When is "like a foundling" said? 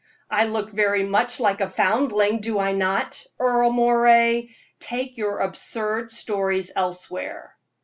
1.39-2.39